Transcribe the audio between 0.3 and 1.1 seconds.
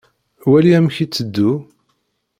Wali amek i